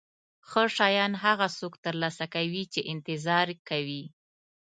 [0.49, 4.03] ښه شیان هغه څوک ترلاسه کوي چې انتظار کوي.